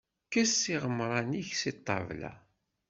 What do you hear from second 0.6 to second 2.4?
iɣemran-ik seg ṭṭabla.